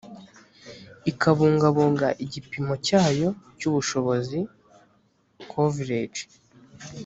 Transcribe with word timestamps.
ikabungabunga 1.11 2.07
igipimo 2.23 2.73
cyayo 2.87 3.29
cy 3.57 3.65
ubushobozi 3.69 4.39
coverage 5.51 6.21